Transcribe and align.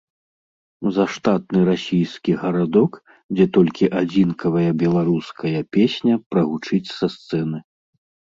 Заштатны 0.95 1.59
расійскі 1.71 2.31
гарадок, 2.43 2.97
дзе 3.35 3.45
толькі 3.59 3.91
адзінкавая 4.01 4.71
беларуская 4.85 5.59
песня 5.79 6.13
прагучыць 6.33 6.83
са 6.97 7.07
сцэны. 7.19 7.59